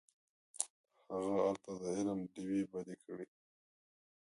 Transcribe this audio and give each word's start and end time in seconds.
هغه 1.11 1.35
هلته 1.45 1.71
د 1.81 1.83
علم 1.95 2.19
ډیوې 2.33 2.61
بلې 2.71 2.95
کړې. 3.05 3.25